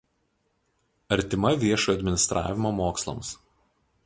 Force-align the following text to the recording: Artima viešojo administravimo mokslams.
Artima 1.17 1.53
viešojo 1.65 1.97
administravimo 2.01 2.73
mokslams. 2.83 3.37